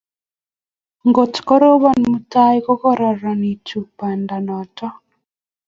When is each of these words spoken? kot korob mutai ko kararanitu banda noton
kot 1.15 1.33
korob 1.47 1.83
mutai 2.09 2.57
ko 2.65 2.73
kararanitu 2.81 3.77
banda 3.97 4.37
noton 4.47 4.93